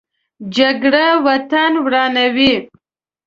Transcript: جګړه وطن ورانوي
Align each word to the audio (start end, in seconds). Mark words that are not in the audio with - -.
جګړه 0.55 1.05
وطن 1.27 1.71
ورانوي 1.83 2.53